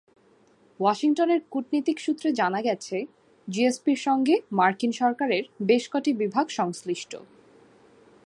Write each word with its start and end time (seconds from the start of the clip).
ওয়াশিংটনের 0.79 1.41
কূটনীতিক 1.51 1.97
সূত্রে 1.99 2.29
জানা 2.31 2.59
গেছে, 2.61 2.97
জিএসপির 3.47 3.99
সঙ্গে 4.01 4.35
মার্কিন 4.51 4.91
সরকারের 4.91 5.43
বেশ 5.61 5.83
কটি 5.91 6.11
বিভাগ 6.13 6.45
সংশ্লিষ্ট। 6.49 7.11